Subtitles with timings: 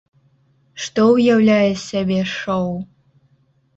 [0.85, 2.69] Што ўяўляе з сябе шоў?